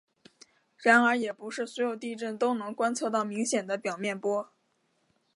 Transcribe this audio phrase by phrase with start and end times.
[0.77, 4.51] 然而也不是所有地震都能观测到明显的表面波。